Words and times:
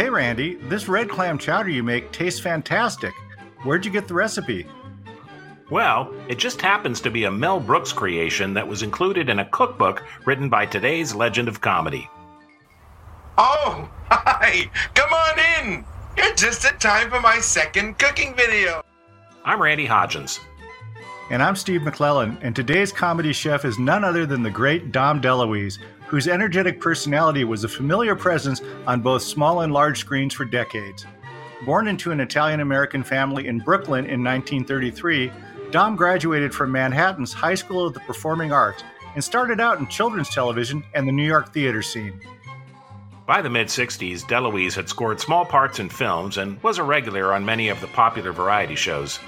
hey 0.00 0.08
Randy, 0.08 0.54
this 0.54 0.88
red 0.88 1.10
clam 1.10 1.36
chowder 1.36 1.68
you 1.68 1.82
make 1.82 2.10
tastes 2.10 2.40
fantastic. 2.40 3.12
Where'd 3.64 3.84
you 3.84 3.90
get 3.90 4.08
the 4.08 4.14
recipe? 4.14 4.66
Well, 5.70 6.10
it 6.26 6.38
just 6.38 6.62
happens 6.62 7.02
to 7.02 7.10
be 7.10 7.24
a 7.24 7.30
Mel 7.30 7.60
Brooks 7.60 7.92
creation 7.92 8.54
that 8.54 8.66
was 8.66 8.82
included 8.82 9.28
in 9.28 9.40
a 9.40 9.50
cookbook 9.50 10.02
written 10.24 10.48
by 10.48 10.64
today's 10.64 11.14
legend 11.14 11.48
of 11.48 11.60
comedy. 11.60 12.08
Oh, 13.36 13.90
hi! 14.10 14.70
Come 14.94 15.12
on 15.12 15.38
in! 15.38 15.84
You're 16.16 16.34
just 16.34 16.64
in 16.64 16.78
time 16.78 17.10
for 17.10 17.20
my 17.20 17.38
second 17.38 17.98
cooking 17.98 18.34
video. 18.34 18.82
I'm 19.44 19.60
Randy 19.60 19.86
Hodgins. 19.86 20.40
And 21.30 21.44
I'm 21.44 21.54
Steve 21.54 21.84
McClellan, 21.84 22.38
and 22.42 22.56
today's 22.56 22.90
comedy 22.90 23.32
chef 23.32 23.64
is 23.64 23.78
none 23.78 24.02
other 24.02 24.26
than 24.26 24.42
the 24.42 24.50
great 24.50 24.90
Dom 24.90 25.22
DeLuise, 25.22 25.78
whose 26.08 26.26
energetic 26.26 26.80
personality 26.80 27.44
was 27.44 27.62
a 27.62 27.68
familiar 27.68 28.16
presence 28.16 28.60
on 28.88 29.00
both 29.00 29.22
small 29.22 29.60
and 29.60 29.72
large 29.72 30.00
screens 30.00 30.34
for 30.34 30.44
decades. 30.44 31.06
Born 31.64 31.86
into 31.86 32.10
an 32.10 32.18
Italian 32.18 32.58
American 32.58 33.04
family 33.04 33.46
in 33.46 33.60
Brooklyn 33.60 34.06
in 34.06 34.24
1933, 34.24 35.30
Dom 35.70 35.94
graduated 35.94 36.52
from 36.52 36.72
Manhattan's 36.72 37.32
High 37.32 37.54
School 37.54 37.86
of 37.86 37.94
the 37.94 38.00
Performing 38.00 38.50
Arts 38.50 38.82
and 39.14 39.22
started 39.22 39.60
out 39.60 39.78
in 39.78 39.86
children's 39.86 40.30
television 40.30 40.82
and 40.94 41.06
the 41.06 41.12
New 41.12 41.26
York 41.26 41.54
theater 41.54 41.80
scene. 41.80 42.20
By 43.24 43.40
the 43.40 43.50
mid 43.50 43.68
60s, 43.68 44.22
DeLuise 44.22 44.74
had 44.74 44.88
scored 44.88 45.20
small 45.20 45.44
parts 45.44 45.78
in 45.78 45.90
films 45.90 46.38
and 46.38 46.60
was 46.64 46.78
a 46.78 46.82
regular 46.82 47.32
on 47.32 47.44
many 47.44 47.68
of 47.68 47.80
the 47.80 47.86
popular 47.86 48.32
variety 48.32 48.74
shows. 48.74 49.20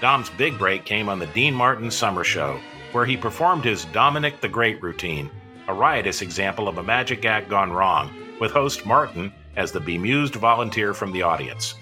Dom's 0.00 0.30
big 0.30 0.56
break 0.58 0.84
came 0.84 1.08
on 1.08 1.18
the 1.18 1.26
Dean 1.26 1.52
Martin 1.52 1.90
Summer 1.90 2.22
Show, 2.22 2.60
where 2.92 3.04
he 3.04 3.16
performed 3.16 3.64
his 3.64 3.84
Dominic 3.86 4.40
the 4.40 4.48
Great 4.48 4.80
routine, 4.80 5.28
a 5.66 5.74
riotous 5.74 6.22
example 6.22 6.68
of 6.68 6.78
a 6.78 6.82
magic 6.82 7.24
act 7.24 7.48
gone 7.48 7.72
wrong, 7.72 8.10
with 8.38 8.52
host 8.52 8.86
Martin 8.86 9.32
as 9.56 9.72
the 9.72 9.80
bemused 9.80 10.36
volunteer 10.36 10.94
from 10.94 11.10
the 11.10 11.22
audience. 11.22 11.74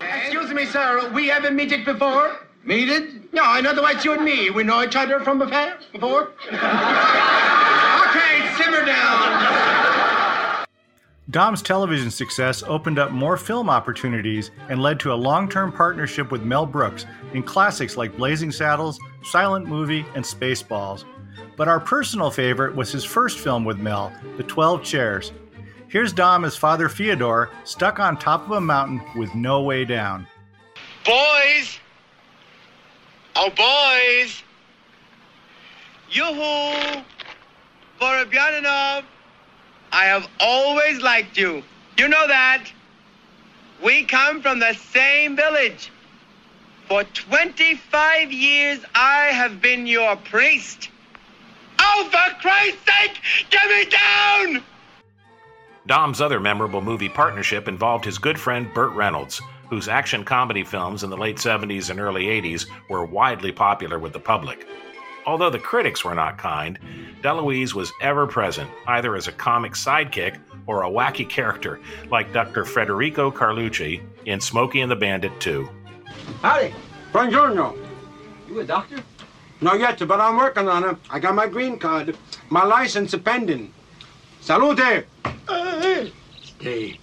Excuse 0.00 0.50
me, 0.50 0.66
sir. 0.66 1.08
We 1.14 1.28
haven't 1.28 1.54
meted 1.54 1.84
before. 1.84 2.36
Meted? 2.64 3.32
No, 3.32 3.56
in 3.56 3.64
other 3.64 3.80
words, 3.80 4.04
you 4.04 4.12
and 4.14 4.24
me. 4.24 4.50
We 4.50 4.64
know 4.64 4.82
each 4.82 4.96
other 4.96 5.20
from 5.20 5.38
before. 5.38 5.78
Before. 5.92 6.22
okay, 6.48 6.60
simmer 8.58 8.84
down. 8.84 9.65
Dom's 11.28 11.60
television 11.60 12.10
success 12.10 12.62
opened 12.62 13.00
up 13.00 13.10
more 13.10 13.36
film 13.36 13.68
opportunities 13.68 14.52
and 14.68 14.80
led 14.80 15.00
to 15.00 15.12
a 15.12 15.14
long 15.14 15.48
term 15.48 15.72
partnership 15.72 16.30
with 16.30 16.42
Mel 16.42 16.66
Brooks 16.66 17.04
in 17.34 17.42
classics 17.42 17.96
like 17.96 18.16
Blazing 18.16 18.52
Saddles, 18.52 19.00
Silent 19.24 19.66
Movie, 19.66 20.06
and 20.14 20.24
Spaceballs. 20.24 21.04
But 21.56 21.66
our 21.66 21.80
personal 21.80 22.30
favorite 22.30 22.76
was 22.76 22.92
his 22.92 23.04
first 23.04 23.40
film 23.40 23.64
with 23.64 23.78
Mel, 23.78 24.12
The 24.36 24.44
Twelve 24.44 24.84
Chairs. 24.84 25.32
Here's 25.88 26.12
Dom 26.12 26.44
as 26.44 26.56
Father 26.56 26.88
Theodore 26.88 27.50
stuck 27.64 27.98
on 27.98 28.16
top 28.16 28.44
of 28.44 28.52
a 28.52 28.60
mountain 28.60 29.02
with 29.16 29.34
no 29.34 29.62
way 29.62 29.84
down. 29.84 30.28
Boys! 31.04 31.78
Oh, 33.34 33.50
boys! 33.50 34.42
Yoo-hoo! 36.10 37.02
Vorobyaninov! 38.00 39.04
I 39.96 40.04
have 40.04 40.28
always 40.40 41.00
liked 41.00 41.38
you. 41.38 41.62
You 41.96 42.08
know 42.08 42.28
that. 42.28 42.64
We 43.82 44.04
come 44.04 44.42
from 44.42 44.58
the 44.58 44.74
same 44.74 45.36
village. 45.36 45.90
For 46.86 47.02
25 47.02 48.30
years, 48.30 48.80
I 48.94 49.28
have 49.28 49.62
been 49.62 49.86
your 49.86 50.16
priest. 50.16 50.90
Oh, 51.78 52.10
for 52.12 52.40
Christ's 52.42 52.78
sake, 52.84 53.18
get 53.48 53.66
me 53.68 53.90
down! 53.90 54.62
Dom's 55.86 56.20
other 56.20 56.40
memorable 56.40 56.82
movie 56.82 57.08
partnership 57.08 57.66
involved 57.66 58.04
his 58.04 58.18
good 58.18 58.38
friend 58.38 58.68
Burt 58.74 58.92
Reynolds, 58.92 59.40
whose 59.70 59.88
action 59.88 60.24
comedy 60.24 60.62
films 60.62 61.04
in 61.04 61.10
the 61.10 61.16
late 61.16 61.38
70s 61.38 61.88
and 61.88 62.00
early 62.00 62.26
80s 62.26 62.66
were 62.90 63.06
widely 63.06 63.50
popular 63.50 63.98
with 63.98 64.12
the 64.12 64.20
public. 64.20 64.66
Although 65.26 65.50
the 65.50 65.58
critics 65.58 66.04
were 66.04 66.14
not 66.14 66.38
kind, 66.38 66.78
DeLuise 67.22 67.74
was 67.74 67.92
ever 68.00 68.26
present, 68.26 68.70
either 68.86 69.16
as 69.16 69.26
a 69.26 69.32
comic 69.32 69.72
sidekick 69.72 70.38
or 70.66 70.84
a 70.84 70.88
wacky 70.88 71.28
character, 71.28 71.80
like 72.10 72.32
Dr. 72.32 72.64
Federico 72.64 73.30
Carlucci 73.30 74.02
in 74.24 74.40
Smokey 74.40 74.82
and 74.82 74.90
the 74.90 74.96
Bandit 74.96 75.32
2. 75.40 75.68
Howdy. 76.42 76.72
Buongiorno. 77.12 77.76
You 78.48 78.60
a 78.60 78.64
doctor? 78.64 79.02
Not 79.60 79.80
yet, 79.80 79.98
but 80.06 80.20
I'm 80.20 80.36
working 80.36 80.68
on 80.68 80.84
it. 80.84 80.96
I 81.10 81.18
got 81.18 81.34
my 81.34 81.48
green 81.48 81.78
card. 81.78 82.16
My 82.50 82.64
license 82.64 83.12
is 83.14 83.20
pending. 83.20 83.72
Salute! 84.40 85.06
Stay. 86.42 87.00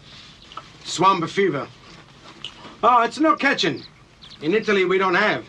Swamp 0.86 1.28
fever. 1.30 1.68
Oh, 2.84 3.02
it's 3.02 3.20
no 3.20 3.36
catching. 3.36 3.84
In 4.42 4.54
Italy, 4.54 4.86
we 4.86 4.98
don't 4.98 5.16
have. 5.16 5.46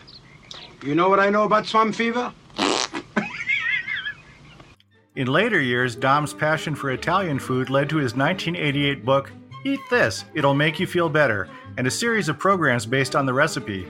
You 0.83 0.95
know 0.95 1.07
what 1.09 1.19
I 1.19 1.29
know 1.29 1.43
about 1.43 1.67
swamp 1.67 1.95
fever? 1.95 2.33
In 5.15 5.27
later 5.27 5.61
years, 5.61 5.95
Dom's 5.95 6.33
passion 6.33 6.75
for 6.75 6.91
Italian 6.91 7.39
food 7.39 7.69
led 7.69 7.89
to 7.89 7.95
his 7.95 8.17
1988 8.17 9.05
book, 9.05 9.31
Eat 9.63 9.79
This, 9.89 10.25
It'll 10.33 10.53
Make 10.53 10.77
You 10.77 10.85
Feel 10.85 11.07
Better, 11.07 11.47
and 11.77 11.87
a 11.87 11.91
series 11.91 12.27
of 12.27 12.37
programs 12.37 12.85
based 12.85 13.15
on 13.15 13.25
the 13.25 13.33
recipe. 13.33 13.87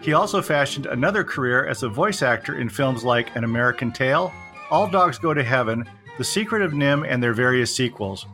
He 0.00 0.14
also 0.14 0.40
fashioned 0.40 0.86
another 0.86 1.22
career 1.22 1.66
as 1.66 1.82
a 1.82 1.88
voice 1.90 2.22
actor 2.22 2.58
in 2.58 2.70
films 2.70 3.04
like 3.04 3.36
An 3.36 3.44
American 3.44 3.92
Tail, 3.92 4.32
All 4.70 4.88
Dogs 4.88 5.18
Go 5.18 5.34
to 5.34 5.44
Heaven, 5.44 5.86
The 6.16 6.24
Secret 6.24 6.62
of 6.62 6.72
NIMH, 6.72 7.06
and 7.06 7.22
their 7.22 7.34
various 7.34 7.74
sequels. 7.74 8.24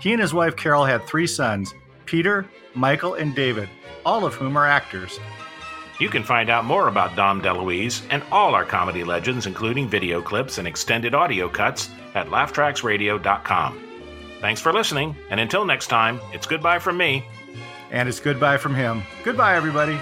He 0.00 0.12
and 0.12 0.22
his 0.22 0.32
wife 0.32 0.54
Carol 0.54 0.84
had 0.84 1.04
three 1.04 1.26
sons 1.26 1.74
Peter, 2.06 2.46
Michael, 2.74 3.14
and 3.14 3.34
David, 3.34 3.68
all 4.06 4.24
of 4.24 4.34
whom 4.34 4.56
are 4.56 4.66
actors. 4.66 5.18
You 6.00 6.08
can 6.08 6.24
find 6.24 6.50
out 6.50 6.64
more 6.64 6.88
about 6.88 7.16
Dom 7.16 7.40
DeLuise 7.40 8.02
and 8.10 8.22
all 8.32 8.54
our 8.54 8.64
comedy 8.64 9.04
legends, 9.04 9.46
including 9.46 9.88
video 9.88 10.20
clips 10.20 10.58
and 10.58 10.66
extended 10.66 11.14
audio 11.14 11.48
cuts, 11.48 11.90
at 12.14 12.28
laughtracksradio.com. 12.28 13.80
Thanks 14.40 14.60
for 14.60 14.72
listening, 14.72 15.16
and 15.30 15.40
until 15.40 15.64
next 15.64 15.86
time, 15.86 16.20
it's 16.32 16.46
goodbye 16.46 16.78
from 16.78 16.96
me. 16.96 17.24
And 17.90 18.08
it's 18.08 18.20
goodbye 18.20 18.58
from 18.58 18.74
him. 18.74 19.02
Goodbye, 19.22 19.56
everybody. 19.56 19.98